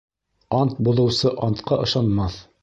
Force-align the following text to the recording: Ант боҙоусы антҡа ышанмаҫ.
Ант 0.59 0.79
боҙоусы 0.87 1.35
антҡа 1.49 1.79
ышанмаҫ. 1.85 2.41